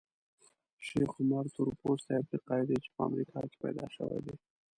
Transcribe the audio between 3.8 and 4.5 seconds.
شوی دی.